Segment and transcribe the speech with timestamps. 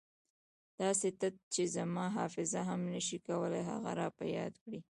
[0.81, 4.79] داسې تت چې زما حافظه هم نه شي کولای هغه را په یاد کړي.